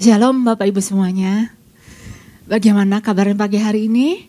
[0.00, 1.52] Shalom Bapak Ibu semuanya.
[2.48, 4.24] Bagaimana kabarnya pagi hari ini?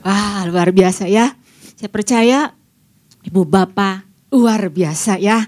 [0.00, 1.36] Wah luar biasa ya.
[1.76, 2.56] Saya percaya
[3.20, 5.44] Ibu Bapak luar biasa ya.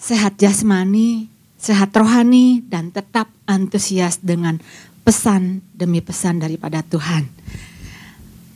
[0.00, 1.28] Sehat jasmani,
[1.60, 4.56] sehat rohani dan tetap antusias dengan
[5.04, 7.28] pesan demi pesan daripada Tuhan.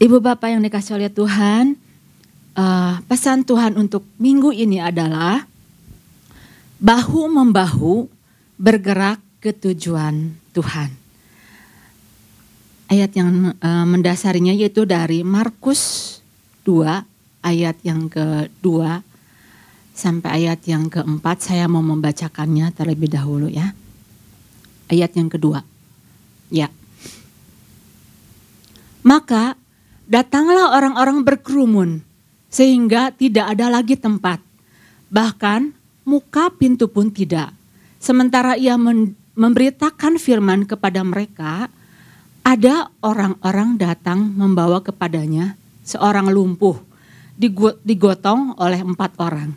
[0.00, 1.76] Ibu Bapak yang dikasih oleh Tuhan,
[2.56, 5.44] uh, pesan Tuhan untuk minggu ini adalah
[6.80, 8.08] bahu membahu
[8.56, 10.88] bergerak ke tujuan Tuhan.
[12.88, 16.16] Ayat yang uh, mendasarinya yaitu dari Markus
[16.64, 19.04] 2 ayat yang kedua
[19.92, 23.76] sampai ayat yang keempat saya mau membacakannya terlebih dahulu ya.
[24.88, 25.60] Ayat yang kedua.
[26.48, 26.72] Ya.
[29.04, 29.60] Maka
[30.08, 32.00] datanglah orang-orang berkerumun
[32.48, 34.40] sehingga tidak ada lagi tempat.
[35.12, 35.76] Bahkan
[36.08, 37.52] muka pintu pun tidak.
[38.00, 38.76] Sementara ia
[39.34, 41.68] memberitakan firman kepada mereka,
[42.46, 46.78] ada orang-orang datang membawa kepadanya seorang lumpuh
[47.82, 49.50] digotong oleh empat orang.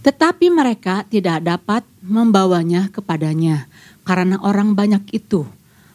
[0.00, 3.68] Tetapi mereka tidak dapat membawanya kepadanya
[4.08, 5.44] karena orang banyak itu.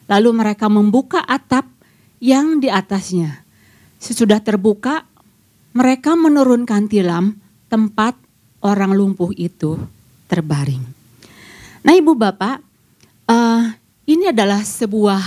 [0.06, 1.66] Lalu mereka membuka atap
[2.22, 3.42] yang di atasnya.
[3.98, 5.02] Sesudah terbuka,
[5.74, 8.14] mereka menurunkan tilam tempat
[8.62, 9.82] orang lumpuh itu
[10.30, 11.05] terbaring.
[11.86, 12.66] Nah, Ibu Bapak,
[13.30, 13.70] uh,
[14.10, 15.22] ini adalah sebuah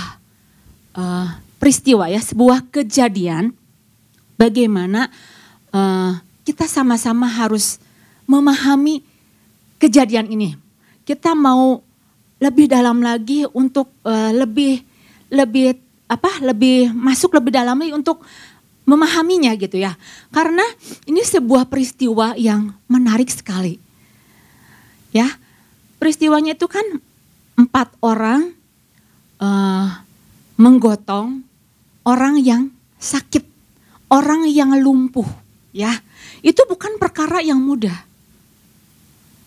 [0.91, 3.55] uh, peristiwa ya, sebuah kejadian
[4.35, 5.07] bagaimana
[5.71, 7.79] uh, kita sama-sama harus
[8.27, 9.07] memahami
[9.79, 10.59] kejadian ini.
[11.07, 11.79] Kita mau
[12.43, 14.83] lebih dalam lagi untuk uh, lebih
[15.31, 15.79] lebih
[16.11, 16.43] apa?
[16.43, 18.19] lebih masuk lebih dalam lagi untuk
[18.83, 19.95] memahaminya gitu ya.
[20.27, 20.67] Karena
[21.07, 23.79] ini sebuah peristiwa yang menarik sekali.
[25.15, 25.39] Ya
[25.99, 26.83] peristiwanya itu kan
[27.59, 28.55] empat orang
[29.43, 30.01] uh,
[30.55, 31.43] menggotong
[32.07, 33.43] orang yang sakit,
[34.11, 35.27] orang yang lumpuh,
[35.75, 35.91] ya.
[36.39, 38.07] Itu bukan perkara yang mudah.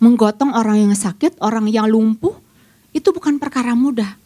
[0.03, 2.37] Menggotong orang yang sakit, orang yang lumpuh,
[2.93, 4.21] itu bukan perkara mudah.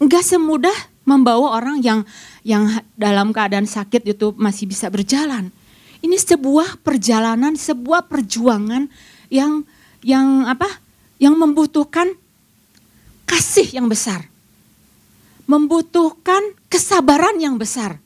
[0.00, 0.74] Enggak semudah
[1.04, 2.00] membawa orang yang
[2.46, 5.52] yang dalam keadaan sakit itu masih bisa berjalan.
[6.00, 8.88] Ini sebuah perjalanan, sebuah perjuangan
[9.28, 9.68] yang
[10.04, 10.68] yang apa?
[11.20, 12.08] Yang membutuhkan
[13.28, 14.26] kasih yang besar.
[15.44, 17.98] Membutuhkan kesabaran yang besar.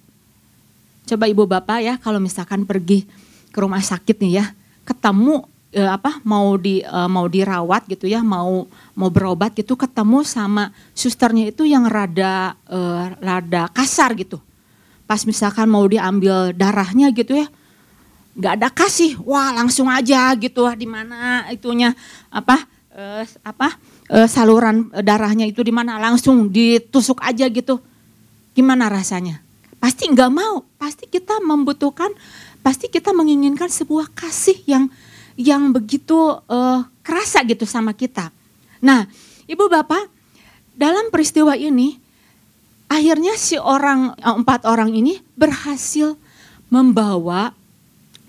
[1.05, 3.05] Coba Ibu Bapak ya kalau misalkan pergi
[3.53, 4.44] ke rumah sakit nih ya,
[4.88, 8.65] ketemu eh, apa mau di eh, mau dirawat gitu ya, mau
[8.97, 14.41] mau berobat gitu ketemu sama susternya itu yang rada eh, rada kasar gitu.
[15.05, 17.47] Pas misalkan mau diambil darahnya gitu ya,
[18.34, 21.95] nggak ada kasih, wah langsung aja gitu di mana itunya
[22.34, 23.78] apa uh, apa
[24.11, 27.78] uh, saluran darahnya itu di mana langsung ditusuk aja gitu.
[28.55, 29.43] Gimana rasanya?
[29.78, 32.11] Pasti nggak mau, pasti kita membutuhkan,
[32.62, 34.91] pasti kita menginginkan sebuah kasih yang
[35.34, 36.15] yang begitu
[36.47, 38.31] uh, kerasa gitu sama kita.
[38.83, 39.06] Nah,
[39.50, 40.06] ibu bapak,
[40.75, 41.99] dalam peristiwa ini
[42.91, 46.15] akhirnya si orang empat orang ini berhasil
[46.71, 47.55] membawa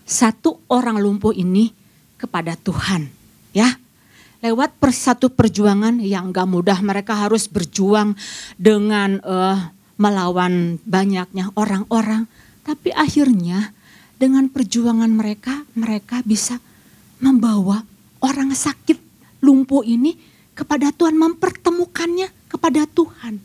[0.05, 1.73] satu orang lumpuh ini
[2.15, 3.09] kepada Tuhan.
[3.51, 3.75] Ya,
[4.45, 8.13] lewat per, satu perjuangan yang gak mudah mereka harus berjuang
[8.55, 12.29] dengan uh, melawan banyaknya orang-orang.
[12.61, 13.73] Tapi akhirnya
[14.21, 16.61] dengan perjuangan mereka, mereka bisa
[17.19, 17.83] membawa
[18.21, 18.97] orang sakit
[19.41, 20.17] lumpuh ini
[20.55, 23.41] kepada Tuhan, mempertemukannya kepada Tuhan.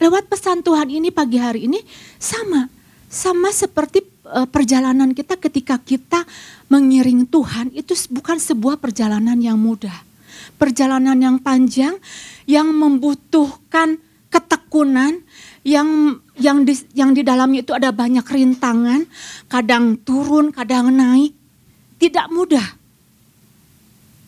[0.00, 1.84] Lewat pesan Tuhan ini pagi hari ini
[2.16, 2.72] sama,
[3.12, 4.00] sama seperti
[4.30, 6.22] Eh, perjalanan kita ketika kita
[6.70, 10.06] mengiring Tuhan itu bukan sebuah perjalanan yang mudah.
[10.54, 11.98] Perjalanan yang panjang
[12.46, 13.98] yang membutuhkan
[14.30, 15.26] ketekunan
[15.66, 19.02] yang yang di, yang di dalamnya itu ada banyak rintangan,
[19.50, 21.34] kadang turun, kadang naik.
[21.98, 22.78] Tidak mudah.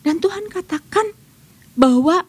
[0.03, 1.15] Dan Tuhan katakan
[1.79, 2.27] bahwa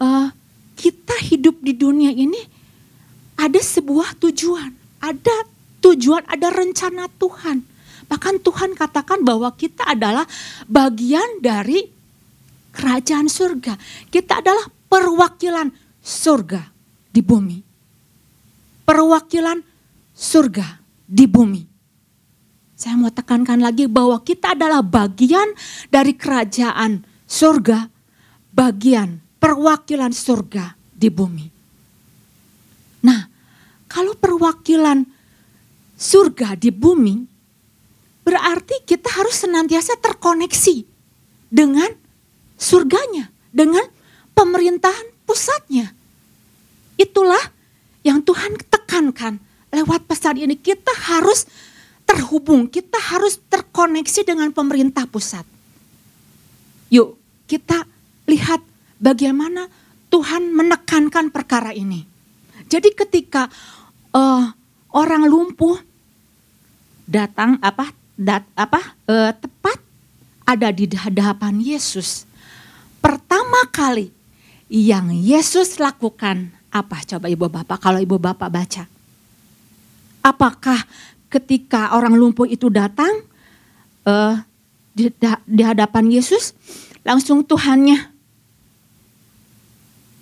[0.00, 0.28] uh,
[0.74, 2.40] kita hidup di dunia ini
[3.36, 4.72] ada sebuah tujuan,
[5.04, 5.53] ada
[5.84, 7.60] tujuan, ada rencana Tuhan.
[8.08, 10.24] Bahkan Tuhan katakan bahwa kita adalah
[10.64, 11.84] bagian dari
[12.72, 13.76] kerajaan surga.
[14.08, 15.68] Kita adalah perwakilan
[16.00, 16.62] surga
[17.12, 17.58] di bumi.
[18.84, 19.60] Perwakilan
[20.12, 21.62] surga di bumi.
[22.74, 25.46] Saya mau tekankan lagi bahwa kita adalah bagian
[25.88, 27.88] dari kerajaan surga,
[28.52, 31.46] bagian perwakilan surga di bumi.
[33.04, 33.20] Nah,
[33.88, 35.13] kalau perwakilan
[35.94, 37.22] surga di bumi,
[38.26, 40.82] berarti kita harus senantiasa terkoneksi
[41.50, 41.90] dengan
[42.58, 43.86] surganya, dengan
[44.34, 45.94] pemerintahan pusatnya.
[46.98, 47.40] Itulah
[48.06, 49.38] yang Tuhan tekankan
[49.74, 50.54] lewat pesan ini.
[50.58, 51.46] Kita harus
[52.06, 55.42] terhubung, kita harus terkoneksi dengan pemerintah pusat.
[56.92, 57.18] Yuk,
[57.50, 57.82] kita
[58.30, 58.62] lihat
[59.02, 59.66] bagaimana
[60.12, 62.06] Tuhan menekankan perkara ini.
[62.70, 63.50] Jadi ketika
[64.14, 64.46] uh,
[64.94, 65.76] orang lumpuh
[67.04, 69.78] datang apa dat, apa uh, tepat
[70.46, 72.24] ada di hadapan Yesus.
[73.02, 74.14] Pertama kali
[74.70, 78.84] yang Yesus lakukan apa coba ibu bapak kalau ibu bapak baca.
[80.24, 80.80] Apakah
[81.28, 83.12] ketika orang lumpuh itu datang
[84.08, 84.40] uh,
[84.94, 85.10] di,
[85.44, 86.54] di hadapan Yesus
[87.02, 87.98] langsung Tuhannya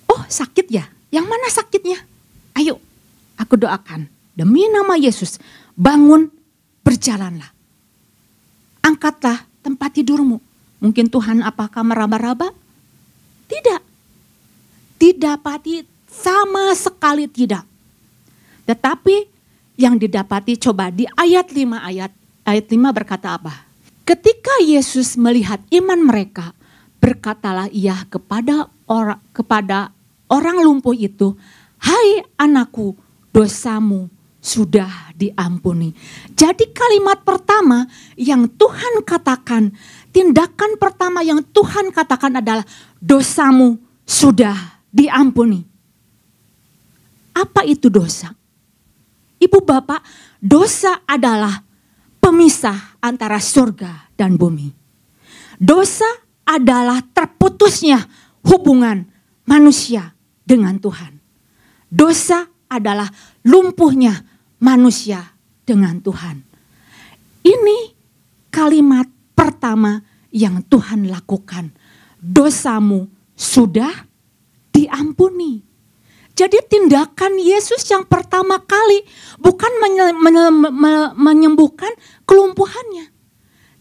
[0.09, 2.01] oh sakit ya yang mana sakitnya
[2.57, 2.81] ayo
[3.37, 5.37] aku doakan demi nama Yesus
[5.77, 6.29] bangun
[6.85, 7.49] berjalanlah
[8.83, 10.37] angkatlah tempat tidurmu
[10.83, 12.51] mungkin Tuhan apakah meraba-raba
[13.47, 13.81] tidak
[15.03, 17.65] didapati sama sekali tidak.
[18.63, 19.15] Tetapi
[19.75, 22.11] yang didapati coba di ayat 5 ayat
[22.45, 23.65] ayat 5 berkata apa?
[24.07, 26.55] Ketika Yesus melihat iman mereka,
[27.01, 29.91] berkatalah ia kepada orang kepada
[30.31, 31.35] orang lumpuh itu,
[31.81, 32.95] "Hai anakku,
[33.35, 34.12] dosamu
[34.43, 35.95] sudah diampuni."
[36.35, 37.87] Jadi kalimat pertama
[38.19, 39.71] yang Tuhan katakan,
[40.11, 42.67] tindakan pertama yang Tuhan katakan adalah
[42.99, 45.63] dosamu sudah diampuni.
[47.33, 48.29] Apa itu dosa?
[49.41, 50.05] Ibu bapak,
[50.37, 51.65] dosa adalah
[52.21, 54.71] pemisah antara surga dan bumi.
[55.59, 56.07] Dosa
[56.47, 57.99] adalah terputusnya
[58.47, 59.03] hubungan
[59.43, 61.19] manusia dengan Tuhan.
[61.91, 63.11] Dosa adalah
[63.43, 64.32] lumpuhnya
[64.63, 65.35] manusia
[65.67, 66.39] dengan Tuhan.
[67.43, 67.77] Ini
[68.47, 69.99] kalimat pertama
[70.31, 71.75] yang Tuhan lakukan.
[72.23, 73.91] Dosamu sudah
[74.71, 75.59] diampuni.
[76.33, 79.05] Jadi tindakan Yesus yang pertama kali
[79.37, 80.47] bukan menye, menye,
[81.13, 81.91] menyembuhkan
[82.25, 83.11] kelumpuhannya.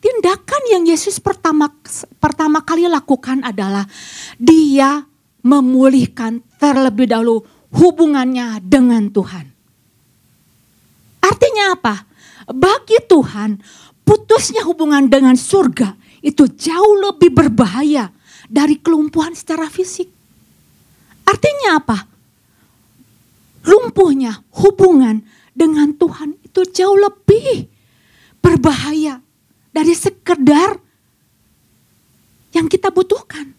[0.02, 1.70] Tindakan yang Yesus pertama
[2.19, 3.87] pertama kali lakukan adalah
[4.34, 5.06] dia
[5.46, 9.51] memulihkan terlebih dahulu hubungannya dengan Tuhan.
[11.22, 11.94] Artinya apa?
[12.50, 13.62] Bagi Tuhan,
[14.02, 18.10] putusnya hubungan dengan surga itu jauh lebih berbahaya
[18.50, 20.10] dari kelumpuhan secara fisik.
[21.22, 22.12] Artinya apa?
[23.66, 25.22] lumpuhnya hubungan
[25.54, 27.70] dengan Tuhan itu jauh lebih
[28.42, 29.22] berbahaya
[29.70, 30.78] dari sekedar
[32.52, 33.54] yang kita butuhkan.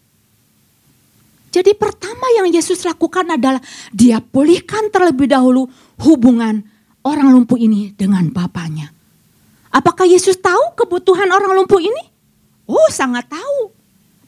[1.53, 3.61] Jadi pertama yang Yesus lakukan adalah
[3.93, 5.69] dia pulihkan terlebih dahulu
[6.01, 6.65] hubungan
[7.03, 8.89] orang lumpuh ini dengan Bapaknya.
[9.73, 12.03] Apakah Yesus tahu kebutuhan orang lumpuh ini?
[12.67, 13.73] Oh sangat tahu.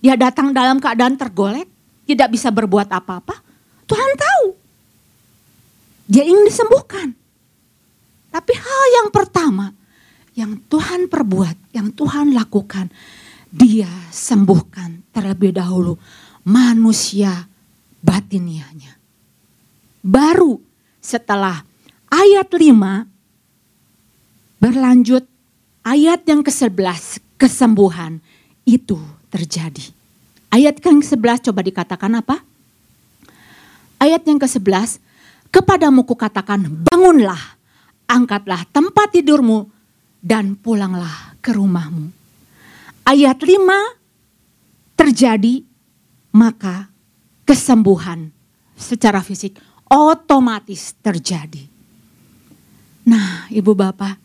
[0.04, 1.66] Dia datang dalam keadaan tergolek,
[2.06, 3.42] tidak bisa berbuat apa-apa.
[3.89, 4.45] Tuhan tahu.
[6.06, 7.10] Dia ingin disembuhkan.
[8.30, 9.72] Tapi hal yang pertama
[10.36, 12.92] yang Tuhan perbuat, yang Tuhan lakukan,
[13.48, 15.95] dia sembuhkan terlebih dahulu
[16.44, 17.48] manusia
[18.04, 18.94] batinianya.
[20.03, 20.60] Baru
[21.00, 21.63] setelah
[22.15, 25.27] ayat 5 berlanjut
[25.84, 28.24] ayat yang ke-11 kesembuhan
[28.63, 28.95] itu
[29.27, 29.91] terjadi.
[30.48, 32.39] Ayat yang ke-11 coba dikatakan apa?
[34.00, 35.03] Ayat yang ke-11
[35.55, 37.39] Kepadamu kukatakan bangunlah,
[38.12, 39.72] angkatlah tempat tidurmu
[40.19, 42.12] dan pulanglah ke rumahmu.
[43.07, 45.63] Ayat 5 terjadi
[46.36, 46.91] maka
[47.48, 48.36] kesembuhan
[48.75, 49.55] secara fisik
[49.88, 51.75] otomatis terjadi.
[53.06, 54.18] Nah, Ibu Bapak,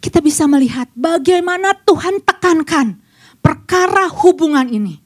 [0.00, 2.96] kita bisa melihat bagaimana Tuhan tekankan
[3.44, 4.96] perkara hubungan ini.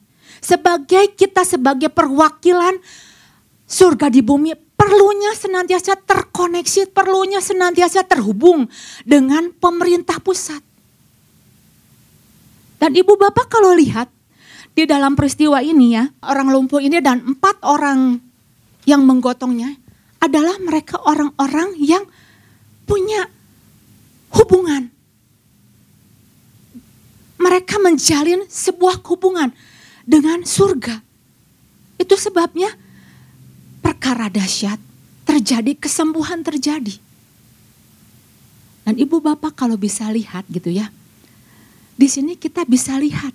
[0.41, 2.79] Sebagai kita sebagai perwakilan
[3.67, 8.65] surga di bumi perlunya senantiasa terkoneksi, perlunya senantiasa terhubung
[9.05, 10.63] dengan pemerintah pusat.
[12.81, 14.09] Dan ibu bapak kalau lihat
[14.73, 18.17] di dalam peristiwa ini ya, orang lumpuh ini dan empat orang
[18.89, 19.77] yang menggotongnya
[20.17, 22.01] adalah mereka orang-orang yang
[22.91, 23.23] punya
[24.35, 24.91] hubungan.
[27.39, 29.55] Mereka menjalin sebuah hubungan
[30.03, 30.99] dengan surga.
[31.95, 32.75] Itu sebabnya
[33.79, 34.75] perkara dahsyat
[35.23, 36.99] terjadi, kesembuhan terjadi.
[38.83, 40.91] Dan ibu bapak kalau bisa lihat gitu ya,
[41.95, 43.31] di sini kita bisa lihat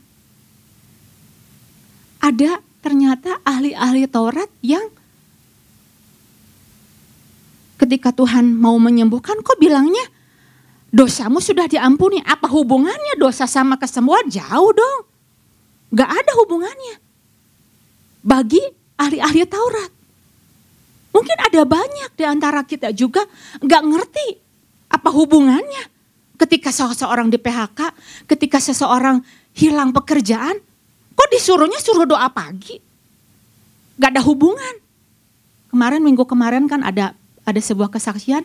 [2.20, 4.84] ada ternyata ahli-ahli Taurat yang
[7.86, 10.02] ketika Tuhan mau menyembuhkan kok bilangnya
[10.90, 12.18] dosamu sudah diampuni.
[12.26, 14.26] Apa hubungannya dosa sama kesembuhan?
[14.26, 15.00] Jauh dong.
[15.94, 17.06] Gak ada hubungannya.
[18.26, 18.58] bagi
[18.98, 19.92] ahli-ahli Taurat.
[21.14, 23.22] Mungkin ada banyak di antara kita juga
[23.62, 24.26] nggak ngerti
[24.90, 25.86] apa hubungannya
[26.34, 27.94] ketika seseorang di PHK,
[28.26, 29.22] ketika seseorang
[29.54, 30.58] hilang pekerjaan,
[31.14, 32.82] kok disuruhnya suruh doa pagi?
[33.96, 34.74] Gak ada hubungan.
[35.72, 37.16] Kemarin minggu kemarin kan ada
[37.46, 38.42] ada sebuah kesaksian,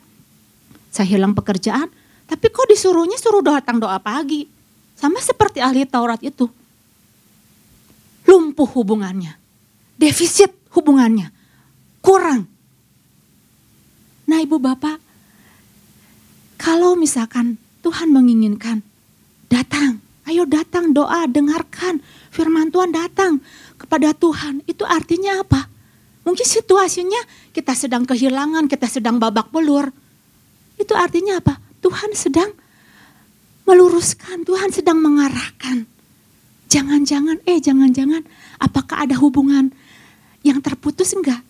[0.94, 1.90] saya hilang pekerjaan,
[2.30, 4.46] tapi kok disuruhnya suruh datang doa pagi?
[4.94, 6.46] Sama seperti ahli Taurat itu.
[8.30, 9.34] Lumpuh hubungannya.
[9.98, 11.34] Defisit hubungannya.
[12.06, 12.46] Kurang.
[14.30, 15.02] Nah ibu bapak,
[16.62, 18.86] kalau misalkan Tuhan menginginkan,
[19.50, 19.98] datang.
[20.30, 21.98] Ayo datang doa, dengarkan
[22.30, 23.42] firman Tuhan datang
[23.76, 24.62] kepada Tuhan.
[24.70, 25.71] Itu artinya apa?
[26.22, 27.18] Mungkin situasinya
[27.50, 29.90] kita sedang kehilangan, kita sedang babak belur.
[30.78, 31.58] Itu artinya apa?
[31.82, 32.54] Tuhan sedang
[33.66, 35.90] meluruskan, Tuhan sedang mengarahkan.
[36.70, 38.24] Jangan-jangan, eh jangan-jangan,
[38.62, 39.74] apakah ada hubungan
[40.46, 41.42] yang terputus enggak?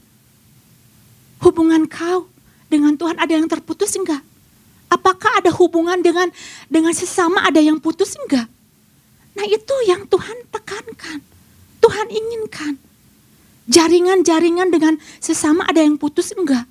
[1.44, 2.32] Hubungan kau
[2.72, 4.24] dengan Tuhan ada yang terputus enggak?
[4.92, 6.28] Apakah ada hubungan dengan
[6.68, 8.48] dengan sesama ada yang putus enggak?
[9.36, 11.24] Nah itu yang Tuhan tekankan.
[11.80, 12.75] Tuhan inginkan.
[13.70, 16.65] Jaringan-jaringan dengan sesama ada yang putus enggak?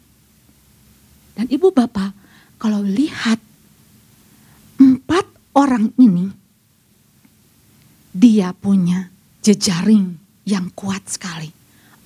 [1.38, 2.12] Dan ibu bapak
[2.58, 3.38] kalau lihat
[4.80, 6.28] empat orang ini
[8.10, 9.08] dia punya
[9.40, 11.48] jejaring yang kuat sekali.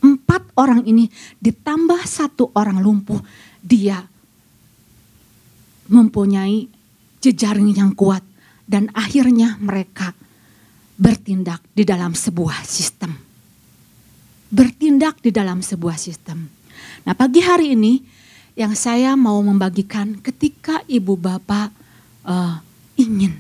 [0.05, 1.09] Empat orang ini
[1.41, 3.19] ditambah satu orang lumpuh
[3.65, 4.05] dia
[5.89, 6.69] mempunyai
[7.25, 8.21] jejaring yang kuat
[8.69, 10.13] dan akhirnya mereka
[11.01, 13.24] bertindak di dalam sebuah sistem.
[14.55, 16.47] Bertindak di dalam sebuah sistem.
[17.03, 17.99] Nah, pagi hari ini
[18.55, 21.75] yang saya mau membagikan ketika ibu bapak
[22.23, 22.63] uh,
[22.95, 23.35] ingin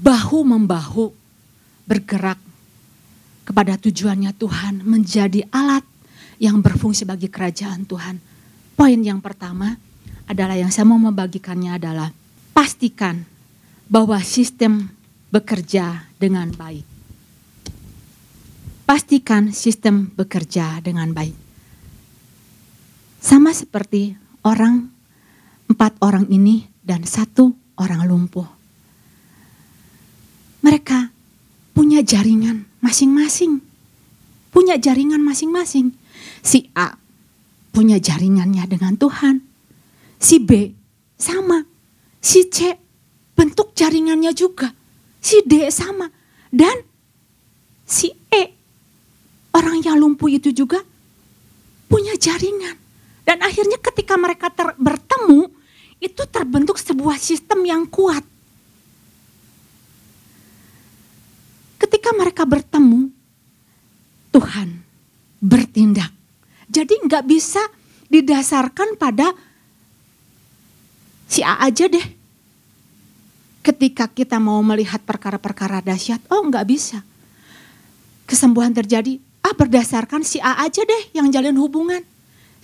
[0.00, 1.12] bahu membahu
[1.84, 2.40] bergerak
[3.44, 5.84] kepada tujuannya Tuhan menjadi alat
[6.40, 8.16] yang berfungsi bagi kerajaan Tuhan.
[8.72, 9.76] Poin yang pertama,
[10.24, 12.08] adalah yang saya mau membagikannya adalah
[12.56, 13.28] pastikan
[13.84, 14.88] bahwa sistem
[15.28, 16.93] bekerja dengan baik.
[18.84, 21.32] Pastikan sistem bekerja dengan baik.
[23.24, 24.12] Sama seperti
[24.44, 24.92] orang,
[25.72, 28.44] empat orang ini dan satu orang lumpuh.
[30.60, 31.08] Mereka
[31.72, 33.64] punya jaringan masing-masing.
[34.52, 35.96] Punya jaringan masing-masing.
[36.44, 36.92] Si A
[37.72, 39.54] punya jaringannya dengan Tuhan
[40.24, 40.72] Si B
[41.20, 41.60] sama.
[42.24, 42.72] Si C
[43.36, 44.72] bentuk jaringannya juga.
[45.20, 46.08] Si D sama.
[46.48, 46.80] Dan
[47.84, 48.42] si E
[49.52, 50.78] orang yang lumpuh itu juga
[51.90, 52.78] punya jaringan.
[53.26, 55.50] Dan akhirnya ketika mereka ter, bertemu
[55.98, 58.22] itu terbentuk sebuah sistem yang kuat.
[61.82, 63.10] Ketika mereka bertemu,
[64.30, 64.86] Tuhan
[65.42, 66.14] bertindak.
[66.70, 67.60] Jadi nggak bisa
[68.06, 69.34] didasarkan pada
[71.26, 72.06] si A aja deh.
[73.64, 77.00] Ketika kita mau melihat perkara-perkara dahsyat, oh nggak bisa.
[78.28, 82.00] Kesembuhan terjadi, ah berdasarkan si A aja deh yang jalin hubungan.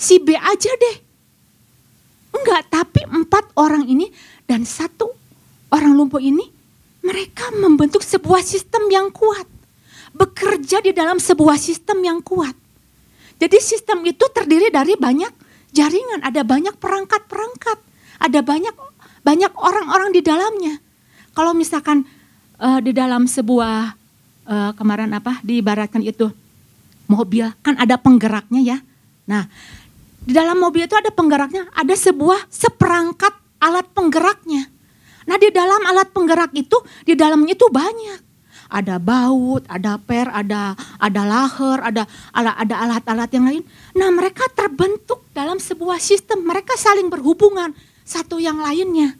[0.00, 0.96] Si B aja deh.
[2.32, 4.08] Enggak, tapi empat orang ini
[4.48, 5.12] dan satu
[5.68, 6.48] orang lumpuh ini,
[7.04, 9.44] mereka membentuk sebuah sistem yang kuat.
[10.16, 12.56] Bekerja di dalam sebuah sistem yang kuat.
[13.36, 15.30] Jadi sistem itu terdiri dari banyak
[15.76, 18.76] jaringan, ada banyak perangkat-perangkat ada banyak
[19.24, 20.76] banyak orang-orang di dalamnya.
[21.32, 22.04] Kalau misalkan
[22.60, 23.96] uh, di dalam sebuah
[24.44, 26.28] uh, kemarin apa diibaratkan itu
[27.10, 28.78] mobil kan ada penggeraknya ya.
[29.26, 29.50] Nah,
[30.22, 34.70] di dalam mobil itu ada penggeraknya, ada sebuah seperangkat alat penggeraknya.
[35.26, 38.30] Nah, di dalam alat penggerak itu di dalamnya itu banyak.
[38.70, 43.62] Ada baut, ada per, ada ada laher, ada ada alat-alat yang lain.
[43.98, 47.74] Nah, mereka terbentuk dalam sebuah sistem, mereka saling berhubungan
[48.06, 49.18] satu yang lainnya.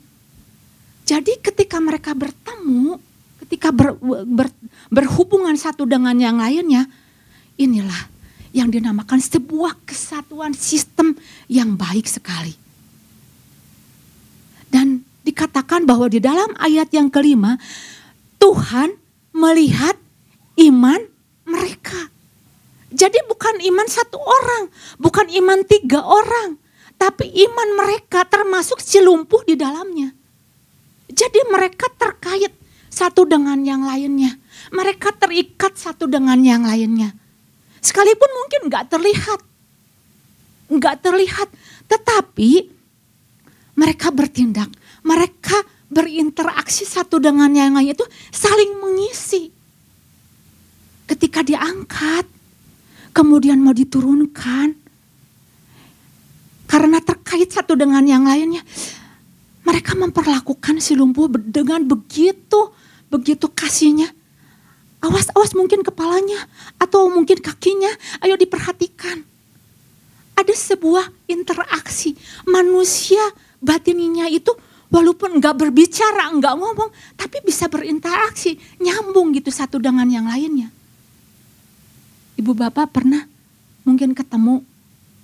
[1.02, 3.02] Jadi ketika mereka bertemu,
[3.42, 4.46] ketika ber, ber,
[4.86, 6.86] berhubungan satu dengan yang lainnya,
[7.60, 8.08] inilah
[8.56, 11.14] yang dinamakan sebuah kesatuan sistem
[11.46, 12.56] yang baik sekali.
[14.70, 17.60] Dan dikatakan bahwa di dalam ayat yang kelima,
[18.40, 18.96] Tuhan
[19.36, 19.94] melihat
[20.56, 21.00] iman
[21.44, 22.08] mereka.
[22.90, 24.66] Jadi bukan iman satu orang,
[24.98, 26.58] bukan iman tiga orang,
[26.98, 30.10] tapi iman mereka termasuk si lumpuh di dalamnya.
[31.10, 32.50] Jadi mereka terkait
[32.90, 34.34] satu dengan yang lainnya.
[34.74, 37.19] Mereka terikat satu dengan yang lainnya.
[37.80, 39.40] Sekalipun mungkin nggak terlihat.
[40.70, 41.48] Nggak terlihat.
[41.88, 42.50] Tetapi
[43.76, 44.68] mereka bertindak.
[45.00, 45.56] Mereka
[45.90, 49.50] berinteraksi satu dengan yang lain itu saling mengisi.
[51.08, 52.28] Ketika diangkat,
[53.10, 54.78] kemudian mau diturunkan.
[56.70, 58.62] Karena terkait satu dengan yang lainnya.
[59.66, 62.70] Mereka memperlakukan si lumpuh dengan begitu,
[63.10, 64.19] begitu kasihnya.
[65.00, 66.44] Awas-awas mungkin kepalanya
[66.76, 67.88] atau mungkin kakinya,
[68.20, 69.24] ayo diperhatikan.
[70.36, 72.12] Ada sebuah interaksi.
[72.44, 73.20] Manusia
[73.64, 74.52] batininya itu
[74.92, 80.68] walaupun nggak berbicara, nggak ngomong, tapi bisa berinteraksi, nyambung gitu satu dengan yang lainnya.
[82.36, 83.24] Ibu bapak pernah
[83.88, 84.60] mungkin ketemu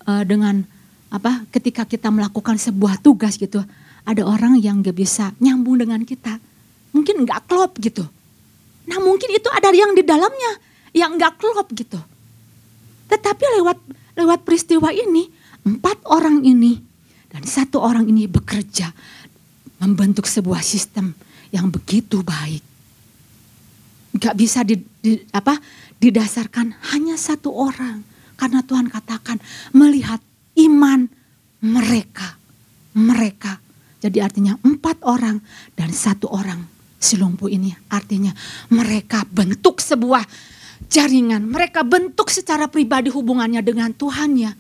[0.09, 0.65] uh, dengan
[1.13, 3.61] apa ketika kita melakukan sebuah tugas gitu.
[4.07, 6.39] Ada orang yang gak bisa nyambung dengan kita.
[6.95, 8.07] Mungkin nggak klop gitu
[8.87, 10.53] nah mungkin itu ada yang di dalamnya
[10.95, 11.99] yang nggak klop gitu
[13.07, 13.79] tetapi lewat
[14.19, 15.29] lewat peristiwa ini
[15.67, 16.79] empat orang ini
[17.31, 18.91] dan satu orang ini bekerja
[19.83, 21.13] membentuk sebuah sistem
[21.51, 22.63] yang begitu baik
[24.17, 25.61] nggak bisa di, di, apa
[26.01, 28.01] didasarkan hanya satu orang
[28.37, 29.41] karena Tuhan katakan
[29.73, 30.21] melihat
[30.61, 31.09] iman
[31.65, 32.37] mereka.
[32.97, 33.61] Mereka.
[34.01, 35.41] Jadi artinya empat orang
[35.77, 37.73] dan satu orang si lumpuh ini.
[37.93, 38.33] Artinya
[38.73, 40.25] mereka bentuk sebuah
[40.89, 41.47] jaringan.
[41.47, 44.53] Mereka bentuk secara pribadi hubungannya dengan Tuhannya.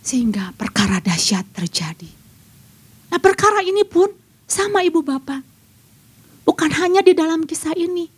[0.00, 2.08] Sehingga perkara dahsyat terjadi.
[3.10, 4.08] Nah perkara ini pun
[4.48, 5.44] sama ibu bapak.
[6.46, 8.08] Bukan hanya di dalam kisah ini.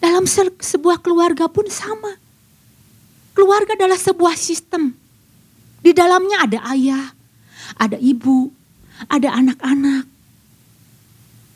[0.00, 2.16] Dalam sebuah keluarga pun sama
[3.40, 4.92] Keluarga adalah sebuah sistem.
[5.80, 7.14] Di dalamnya ada ayah,
[7.78, 8.52] ada ibu,
[9.08, 10.04] ada anak-anak.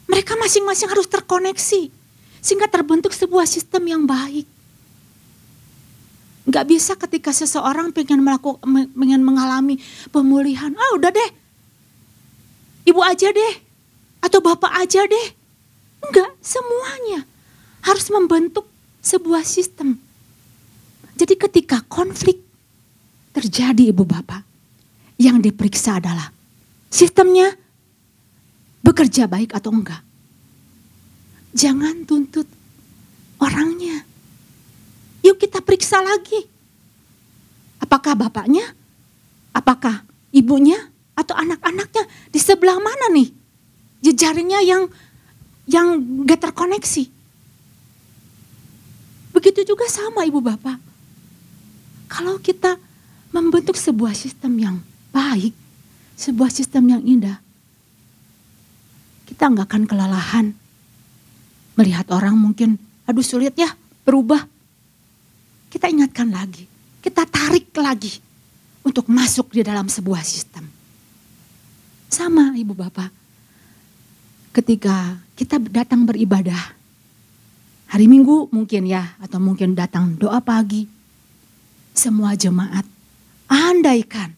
[0.05, 1.89] Mereka masing-masing harus terkoneksi
[2.45, 4.45] sehingga terbentuk sebuah sistem yang baik.
[6.45, 8.61] Gak bisa ketika seseorang pengen melakukan,
[8.93, 9.81] pengen mengalami
[10.13, 11.31] pemulihan, ah udah deh,
[12.85, 13.55] ibu aja deh,
[14.21, 15.27] atau bapak aja deh.
[16.05, 17.25] Enggak, semuanya
[17.81, 18.69] harus membentuk
[19.01, 19.97] sebuah sistem.
[21.17, 22.45] Jadi ketika konflik
[23.33, 24.45] terjadi ibu bapak,
[25.17, 26.29] yang diperiksa adalah
[26.93, 27.57] sistemnya
[28.85, 30.05] bekerja baik atau enggak.
[31.57, 32.45] Jangan tuntut
[33.41, 34.05] orangnya.
[35.25, 36.45] Yuk kita periksa lagi.
[37.81, 38.69] Apakah bapaknya?
[39.57, 40.77] Apakah ibunya?
[41.17, 42.05] Atau anak-anaknya?
[42.29, 43.33] Di sebelah mana nih?
[44.05, 44.83] Jejaringnya yang
[45.65, 45.97] yang
[46.29, 47.09] gak terkoneksi.
[49.33, 50.77] Begitu juga sama ibu bapak
[52.15, 52.79] kalau kita
[53.35, 54.77] membentuk sebuah sistem yang
[55.11, 55.51] baik,
[56.15, 57.43] sebuah sistem yang indah,
[59.35, 60.47] kita nggak akan kelelahan
[61.75, 63.67] melihat orang mungkin, aduh sulit ya
[64.07, 64.47] berubah.
[65.75, 66.71] Kita ingatkan lagi,
[67.03, 68.15] kita tarik lagi
[68.87, 70.71] untuk masuk di dalam sebuah sistem.
[72.07, 73.11] Sama ibu bapak,
[74.55, 76.71] ketika kita datang beribadah,
[77.91, 80.87] hari minggu mungkin ya, atau mungkin datang doa pagi,
[81.91, 82.87] semua jemaat.
[83.51, 84.31] Andaikan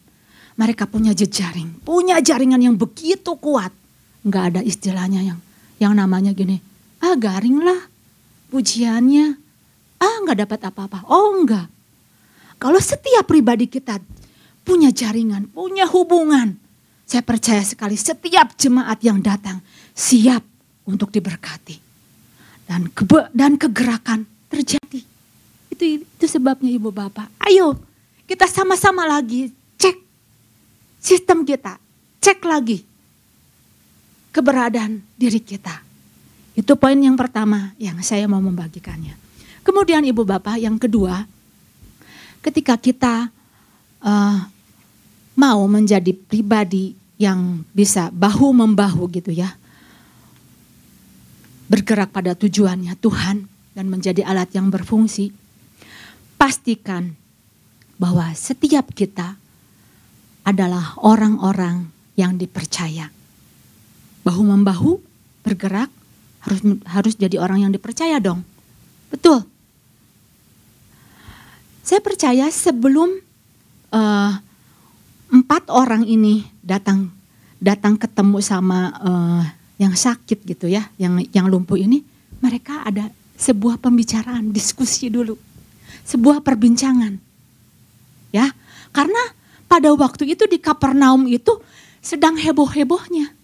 [0.57, 3.85] mereka punya jejaring, punya jaringan yang begitu kuat.
[4.27, 5.39] Enggak ada istilahnya yang
[5.79, 6.59] yang namanya gini,
[6.99, 7.87] ah garing lah
[8.51, 9.39] pujiannya,
[10.03, 11.07] ah enggak dapat apa-apa.
[11.07, 11.71] Oh enggak.
[12.59, 14.03] Kalau setiap pribadi kita
[14.67, 16.59] punya jaringan, punya hubungan,
[17.07, 19.63] saya percaya sekali setiap jemaat yang datang
[19.95, 20.43] siap
[20.83, 21.79] untuk diberkati.
[22.67, 25.07] Dan kebe dan kegerakan terjadi.
[25.71, 27.31] Itu itu sebabnya Ibu Bapak.
[27.47, 27.79] Ayo
[28.27, 29.95] kita sama-sama lagi cek
[30.99, 31.79] sistem kita.
[32.19, 32.96] Cek lagi
[34.37, 35.81] keberadaan diri kita.
[36.53, 39.17] Itu poin yang pertama yang saya mau membagikannya.
[39.65, 41.25] Kemudian Ibu Bapak yang kedua,
[42.45, 43.33] ketika kita
[44.05, 44.37] uh,
[45.37, 49.57] mau menjadi pribadi yang bisa bahu membahu gitu ya.
[51.67, 55.33] Bergerak pada tujuannya Tuhan dan menjadi alat yang berfungsi
[56.39, 57.17] pastikan
[57.97, 59.35] bahwa setiap kita
[60.47, 63.16] adalah orang-orang yang dipercaya.
[64.27, 64.99] Bahu membahu
[65.47, 65.87] bergerak
[66.43, 68.43] harus harus jadi orang yang dipercaya dong.
[69.07, 69.47] Betul.
[71.87, 73.23] Saya percaya sebelum
[73.95, 74.31] uh,
[75.31, 77.07] empat orang ini datang
[77.63, 79.43] datang ketemu sama uh,
[79.79, 82.03] yang sakit gitu ya, yang yang lumpuh ini,
[82.43, 83.07] mereka ada
[83.39, 85.39] sebuah pembicaraan, diskusi dulu
[86.07, 87.19] sebuah perbincangan.
[88.31, 88.51] Ya,
[88.95, 89.19] karena
[89.67, 91.59] pada waktu itu di Kapernaum itu
[91.99, 93.35] sedang heboh-hebohnya.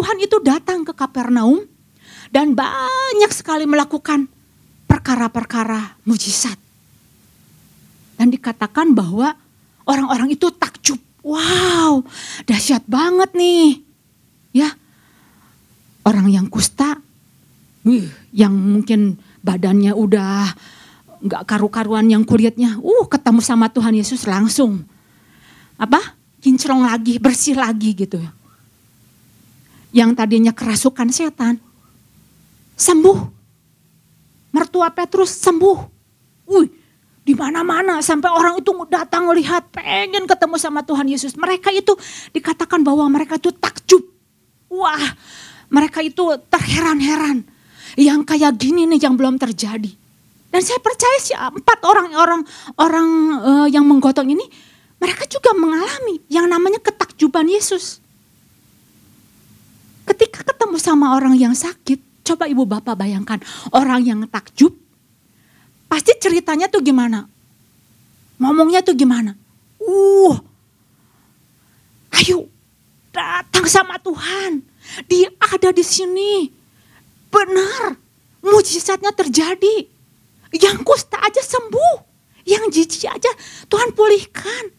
[0.00, 1.60] Tuhan itu datang ke Kapernaum
[2.32, 4.32] dan banyak sekali melakukan
[4.88, 6.56] perkara-perkara mujizat.
[8.16, 9.36] Dan dikatakan bahwa
[9.84, 10.96] orang-orang itu takjub.
[11.20, 12.00] Wow,
[12.48, 13.84] dahsyat banget nih.
[14.56, 14.72] Ya,
[16.08, 16.96] orang yang kusta,
[17.84, 20.48] wih, yang mungkin badannya udah
[21.20, 24.80] nggak karu-karuan yang kulitnya, uh ketemu sama Tuhan Yesus langsung
[25.76, 28.39] apa kinclong lagi, bersih lagi gitu ya.
[29.90, 31.58] Yang tadinya kerasukan setan,
[32.78, 33.18] sembuh.
[34.50, 35.78] Mertua Petrus sembuh.
[36.50, 36.68] Wih,
[37.22, 41.38] di mana-mana sampai orang itu datang melihat pengen ketemu sama Tuhan Yesus.
[41.38, 41.94] Mereka itu
[42.34, 44.02] dikatakan bahwa mereka itu takjub.
[44.70, 45.14] Wah,
[45.70, 47.46] mereka itu terheran-heran.
[47.94, 49.90] Yang kayak gini nih yang belum terjadi.
[50.50, 52.42] Dan saya percaya sih empat orang-orang
[52.74, 54.42] orang uh, yang menggotong ini
[54.98, 58.02] mereka juga mengalami yang namanya ketakjuban Yesus.
[60.10, 63.38] Ketika ketemu sama orang yang sakit, coba ibu bapak bayangkan
[63.70, 64.74] orang yang takjub,
[65.86, 67.30] pasti ceritanya tuh gimana?
[68.42, 69.38] Ngomongnya tuh gimana?
[69.78, 70.34] Uh,
[72.18, 72.50] ayo
[73.14, 74.66] datang sama Tuhan.
[75.06, 76.50] Dia ada di sini.
[77.30, 77.94] Benar,
[78.42, 79.86] mujizatnya terjadi.
[80.50, 82.10] Yang kusta aja sembuh.
[82.42, 83.30] Yang jijik aja
[83.70, 84.74] Tuhan pulihkan.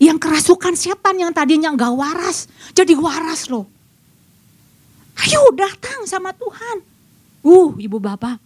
[0.00, 3.73] Yang kerasukan setan yang tadinya nggak waras, jadi waras loh.
[5.22, 6.82] Ayo datang sama Tuhan.
[7.44, 8.40] Uh, ibu bapak.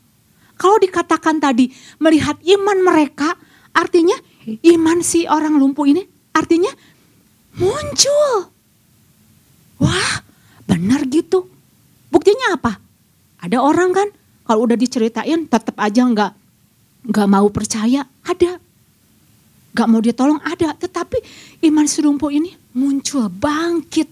[0.58, 1.70] Kalau dikatakan tadi
[2.02, 3.38] melihat iman mereka,
[3.70, 6.02] artinya iman si orang lumpuh ini
[6.34, 6.70] artinya
[7.56, 8.50] muncul.
[9.78, 10.14] Wah,
[10.66, 11.46] benar gitu.
[12.10, 12.82] Buktinya apa?
[13.38, 14.08] Ada orang kan
[14.42, 16.32] kalau udah diceritain tetap aja nggak
[17.06, 18.02] nggak mau percaya.
[18.26, 18.58] Ada.
[19.78, 20.74] Gak mau ditolong ada.
[20.74, 21.22] Tetapi
[21.70, 24.10] iman si lumpuh ini muncul, bangkit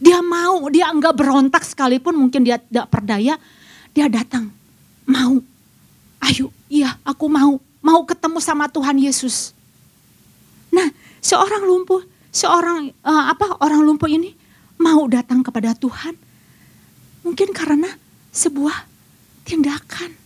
[0.00, 3.36] dia mau, dia enggak berontak sekalipun mungkin dia tidak perdaya.
[3.92, 4.48] Dia datang,
[5.04, 5.44] mau.
[6.24, 7.60] Ayo, iya aku mau.
[7.84, 9.52] Mau ketemu sama Tuhan Yesus.
[10.72, 10.88] Nah,
[11.20, 12.00] seorang lumpuh,
[12.32, 14.32] seorang uh, apa orang lumpuh ini
[14.80, 16.16] mau datang kepada Tuhan.
[17.20, 17.92] Mungkin karena
[18.32, 18.88] sebuah
[19.44, 20.16] tindakan,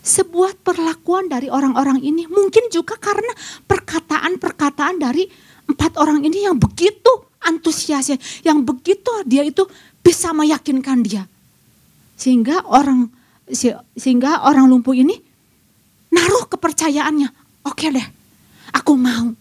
[0.00, 2.24] sebuah perlakuan dari orang-orang ini.
[2.24, 3.32] Mungkin juga karena
[3.68, 5.28] perkataan-perkataan dari
[5.68, 9.66] empat orang ini yang begitu antusiasnya, yang begitu dia itu
[10.02, 11.24] bisa meyakinkan dia.
[12.18, 13.10] Sehingga orang
[13.98, 15.18] sehingga orang lumpuh ini
[16.12, 17.28] naruh kepercayaannya.
[17.66, 18.06] Oke deh,
[18.74, 19.34] aku mau.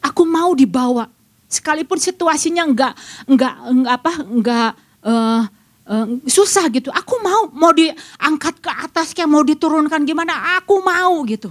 [0.00, 1.06] Aku mau dibawa.
[1.50, 2.94] Sekalipun situasinya enggak
[3.26, 4.70] enggak, enggak apa enggak
[5.02, 5.42] uh,
[5.90, 6.94] uh, susah gitu.
[6.94, 11.50] Aku mau mau diangkat ke atas kayak mau diturunkan gimana, aku mau gitu.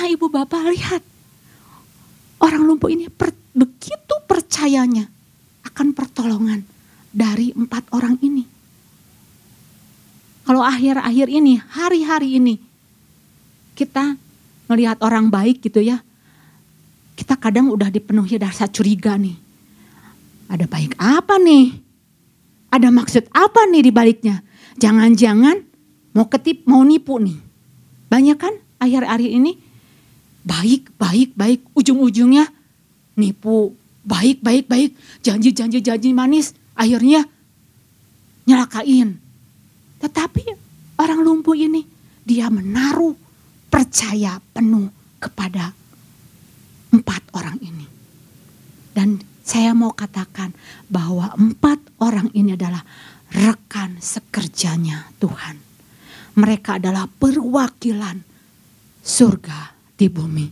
[0.00, 1.02] Nah, Ibu Bapak lihat
[2.40, 3.39] orang lumpuh ini per, begitu
[4.30, 5.10] percayanya
[5.66, 6.62] akan pertolongan
[7.10, 8.46] dari empat orang ini.
[10.46, 12.54] Kalau akhir-akhir ini, hari-hari ini,
[13.74, 14.14] kita
[14.70, 15.98] melihat orang baik gitu ya,
[17.18, 19.34] kita kadang udah dipenuhi rasa curiga nih.
[20.46, 21.74] Ada baik apa nih?
[22.70, 24.42] Ada maksud apa nih di baliknya?
[24.78, 25.58] Jangan-jangan
[26.14, 27.38] mau ketip, mau nipu nih.
[28.10, 29.58] Banyak kan akhir-akhir ini
[30.42, 32.48] baik, baik, baik, ujung-ujungnya
[33.14, 33.74] nipu,
[34.10, 34.90] baik, baik, baik,
[35.22, 37.22] janji-janji janji manis, akhirnya
[38.50, 39.22] nyelakain.
[40.02, 40.44] Tetapi
[40.98, 41.86] orang lumpuh ini
[42.26, 43.14] dia menaruh
[43.70, 44.90] percaya penuh
[45.22, 45.70] kepada
[46.90, 47.86] empat orang ini.
[48.90, 50.50] Dan saya mau katakan
[50.90, 52.82] bahwa empat orang ini adalah
[53.30, 55.62] rekan sekerjanya Tuhan.
[56.34, 58.18] Mereka adalah perwakilan
[58.98, 59.60] surga
[59.94, 60.46] di bumi.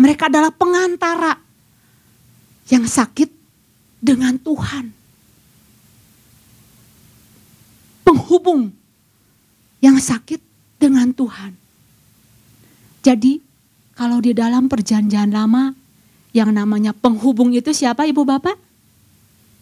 [0.00, 1.49] Mereka adalah pengantara
[2.68, 3.32] yang sakit
[4.02, 4.92] dengan Tuhan.
[8.04, 8.74] Penghubung
[9.80, 10.42] yang sakit
[10.76, 11.56] dengan Tuhan.
[13.00, 13.40] Jadi
[13.96, 15.72] kalau di dalam perjanjian lama
[16.36, 18.56] yang namanya penghubung itu siapa ibu bapak?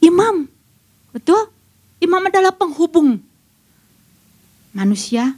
[0.03, 0.47] Imam.
[1.15, 1.51] Betul?
[1.99, 3.19] Imam adalah penghubung
[4.71, 5.35] manusia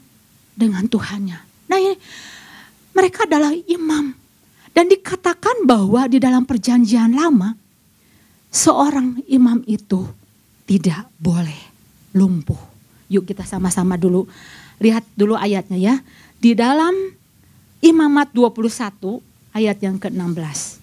[0.53, 1.39] dengan Tuhannya.
[1.71, 1.97] Nah ini
[2.93, 4.20] mereka adalah imam.
[4.71, 7.55] Dan dikatakan bahwa di dalam perjanjian lama,
[8.51, 10.07] seorang imam itu
[10.65, 11.59] tidak boleh
[12.15, 12.59] lumpuh.
[13.11, 14.31] Yuk kita sama-sama dulu
[14.79, 15.95] lihat dulu ayatnya ya.
[16.41, 17.21] Di dalam
[17.81, 19.25] Imamat 21
[19.57, 20.77] ayat yang ke-16.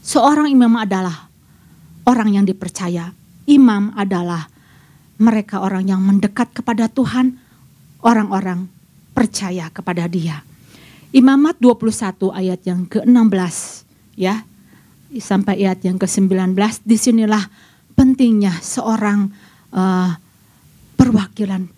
[0.00, 1.28] Seorang imam adalah
[2.08, 3.12] orang yang dipercaya.
[3.44, 4.48] Imam adalah
[5.20, 7.36] mereka orang yang mendekat kepada Tuhan,
[8.02, 8.66] orang-orang
[9.14, 10.42] percaya kepada Dia.
[11.12, 13.56] Imamat 21 ayat yang ke-16
[14.16, 14.42] ya
[15.20, 17.44] sampai ayat yang ke-19 di sinilah
[17.92, 19.28] pentingnya seorang
[19.76, 20.16] uh,
[20.96, 21.68] perwakilan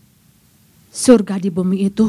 [0.94, 2.06] surga di bumi itu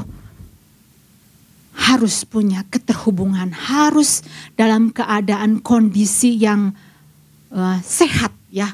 [1.75, 4.21] harus punya keterhubungan, harus
[4.53, 6.71] dalam keadaan kondisi yang
[7.51, 8.73] uh, sehat ya.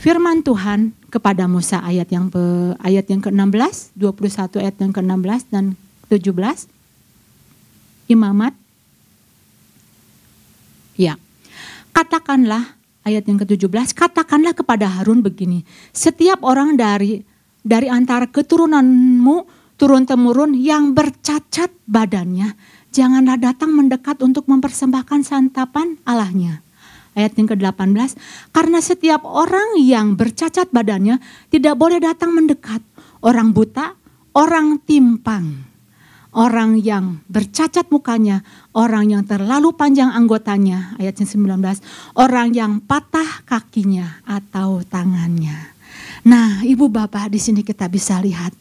[0.00, 2.42] Firman Tuhan kepada Musa ayat yang pe,
[2.82, 5.78] ayat yang ke-16, 21 ayat yang ke-16 dan
[6.10, 6.66] 17.
[8.10, 8.58] Imamat.
[10.98, 11.14] Ya.
[11.94, 12.74] Katakanlah
[13.06, 15.62] ayat yang ke-17, katakanlah kepada Harun begini,
[15.94, 17.22] setiap orang dari
[17.62, 19.46] dari antara keturunanmu
[19.78, 22.58] turun temurun yang bercacat badannya,
[22.90, 26.63] janganlah datang mendekat untuk mempersembahkan santapan Allahnya
[27.14, 28.18] ayat yang ke-18,
[28.50, 32.82] karena setiap orang yang bercacat badannya tidak boleh datang mendekat.
[33.24, 33.96] Orang buta,
[34.36, 35.64] orang timpang,
[36.34, 38.42] orang yang bercacat mukanya,
[38.74, 41.80] orang yang terlalu panjang anggotanya, ayat yang 19,
[42.18, 45.72] orang yang patah kakinya atau tangannya.
[46.26, 48.52] Nah, Ibu Bapak di sini kita bisa lihat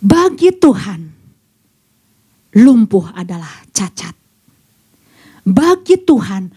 [0.00, 1.00] bagi Tuhan
[2.56, 4.16] lumpuh adalah cacat.
[5.44, 6.50] Bagi Tuhan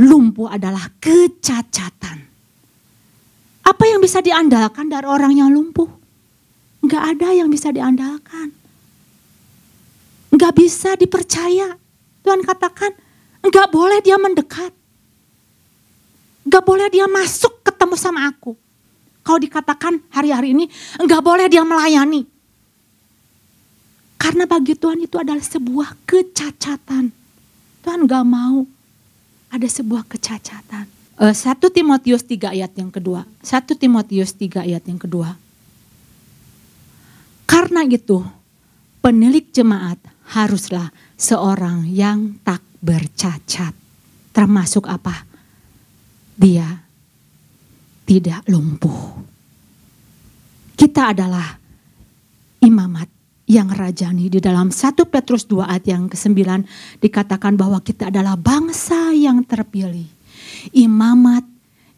[0.00, 2.18] lumpuh adalah kecacatan.
[3.60, 5.88] Apa yang bisa diandalkan dari orang yang lumpuh?
[6.80, 8.48] Enggak ada yang bisa diandalkan.
[10.32, 11.76] Enggak bisa dipercaya.
[12.24, 12.96] Tuhan katakan,
[13.44, 14.72] enggak boleh dia mendekat.
[16.48, 18.56] Enggak boleh dia masuk ketemu sama aku.
[19.20, 20.64] Kalau dikatakan hari-hari ini,
[20.96, 22.24] enggak boleh dia melayani.
[24.16, 27.12] Karena bagi Tuhan itu adalah sebuah kecacatan.
[27.84, 28.79] Tuhan enggak mau
[29.50, 30.86] ada sebuah kecacatan.
[31.20, 33.28] Uh, 1 Timotius 3 ayat yang kedua.
[33.44, 35.36] 1 Timotius 3 ayat yang kedua.
[37.44, 38.24] Karena itu,
[39.02, 39.98] penilik jemaat
[40.32, 43.74] haruslah seorang yang tak bercacat.
[44.30, 45.26] Termasuk apa?
[46.38, 46.80] Dia
[48.08, 49.20] tidak lumpuh.
[50.78, 51.60] Kita adalah
[52.64, 53.19] imamat
[53.50, 54.30] yang rajani.
[54.30, 56.38] Di dalam 1 Petrus 2 ayat yang ke-9
[57.02, 60.06] dikatakan bahwa kita adalah bangsa yang terpilih.
[60.70, 61.42] Imamat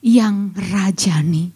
[0.01, 1.53] yang rajani.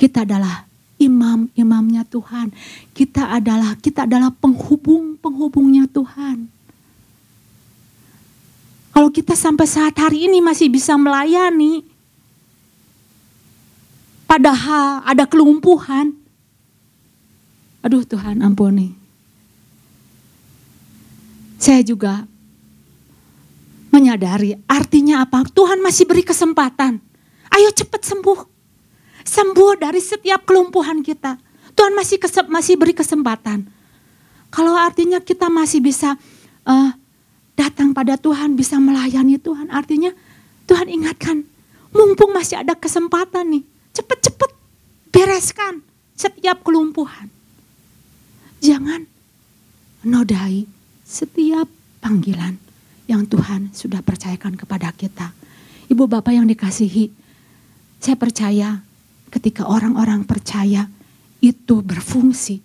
[0.00, 0.64] Kita adalah
[0.96, 2.48] imam-imamnya Tuhan.
[2.96, 6.48] Kita adalah kita adalah penghubung-penghubungnya Tuhan.
[8.96, 11.84] Kalau kita sampai saat hari ini masih bisa melayani,
[14.24, 16.16] padahal ada kelumpuhan,
[17.84, 19.05] aduh Tuhan ampuni
[21.56, 22.24] saya juga
[23.92, 25.44] menyadari artinya apa.
[25.48, 27.00] Tuhan masih beri kesempatan.
[27.48, 28.40] Ayo cepat sembuh.
[29.26, 31.40] Sembuh dari setiap kelumpuhan kita.
[31.76, 33.68] Tuhan masih kesep, masih beri kesempatan.
[34.52, 36.16] Kalau artinya kita masih bisa
[36.64, 36.90] uh,
[37.56, 40.12] datang pada Tuhan, bisa melayani Tuhan, artinya
[40.68, 41.44] Tuhan ingatkan,
[41.92, 43.64] mumpung masih ada kesempatan nih,
[43.96, 44.50] cepat-cepat
[45.12, 45.84] bereskan
[46.16, 47.28] setiap kelumpuhan.
[48.60, 49.04] Jangan
[50.04, 50.75] nodai
[51.06, 51.70] setiap
[52.02, 52.58] panggilan
[53.06, 55.30] yang Tuhan sudah percayakan kepada kita.
[55.86, 57.14] Ibu bapak yang dikasihi,
[58.02, 58.82] saya percaya
[59.30, 60.90] ketika orang-orang percaya
[61.38, 62.58] itu berfungsi.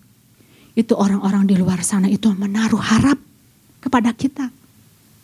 [0.74, 3.22] Itu orang-orang di luar sana itu menaruh harap
[3.78, 4.50] kepada kita.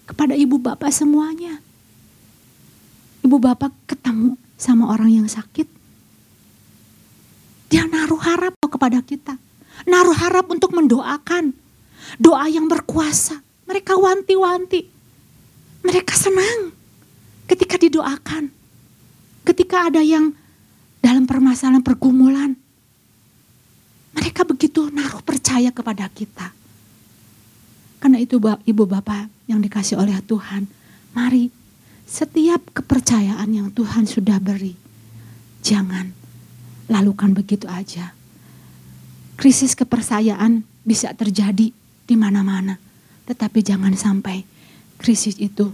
[0.06, 1.58] Kepada ibu bapak semuanya.
[3.26, 5.66] Ibu bapak ketemu sama orang yang sakit.
[7.68, 9.36] Dia naruh harap kepada kita.
[9.90, 11.52] Naruh harap untuk mendoakan
[12.16, 13.44] doa yang berkuasa.
[13.68, 14.88] Mereka wanti-wanti.
[15.84, 16.72] Mereka senang
[17.52, 18.48] ketika didoakan.
[19.44, 20.32] Ketika ada yang
[21.04, 22.56] dalam permasalahan pergumulan.
[24.16, 26.52] Mereka begitu naruh percaya kepada kita.
[28.02, 30.66] Karena itu ibu bapak yang dikasih oleh Tuhan.
[31.14, 31.50] Mari
[32.08, 34.74] setiap kepercayaan yang Tuhan sudah beri.
[35.62, 36.12] Jangan
[36.88, 38.16] lalukan begitu aja.
[39.38, 41.76] Krisis kepercayaan bisa terjadi
[42.08, 42.80] di mana-mana.
[43.28, 44.42] Tetapi jangan sampai
[44.98, 45.68] krisis itu,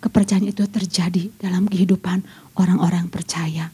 [0.00, 2.24] kepercayaan itu terjadi dalam kehidupan
[2.56, 3.68] orang-orang percaya.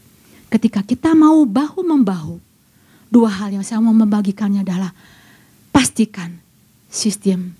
[0.51, 2.43] Ketika kita mau bahu-membahu,
[3.07, 4.91] dua hal yang saya mau membagikannya adalah
[5.71, 6.43] pastikan
[6.91, 7.55] sistem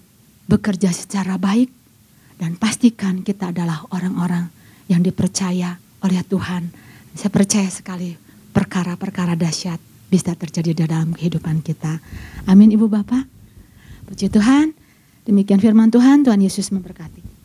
[0.51, 1.71] bekerja secara baik
[2.35, 4.51] dan pastikan kita adalah orang-orang
[4.91, 6.75] yang dipercaya oleh Tuhan.
[7.15, 8.19] Saya percaya sekali
[8.51, 9.79] perkara-perkara dahsyat
[10.11, 12.03] bisa terjadi di dalam kehidupan kita.
[12.51, 13.40] Amin Ibu Bapak.
[14.11, 14.75] Puji Tuhan.
[15.23, 17.40] Demikian firman Tuhan, Tuhan Yesus memberkati.